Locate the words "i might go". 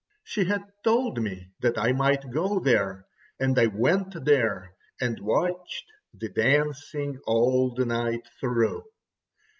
1.77-2.59